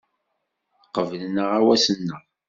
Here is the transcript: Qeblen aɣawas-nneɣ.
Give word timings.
Qeblen 0.93 1.35
aɣawas-nneɣ. 1.43 2.21